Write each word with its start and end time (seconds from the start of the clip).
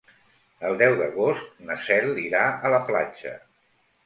El 0.69 0.79
deu 0.79 0.95
d'agost 1.01 1.51
na 1.67 1.77
Cel 1.83 2.09
irà 2.25 2.43
a 2.51 2.73
la 2.79 2.81
platja. 2.89 3.37